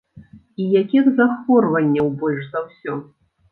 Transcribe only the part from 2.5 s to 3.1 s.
за ўсё?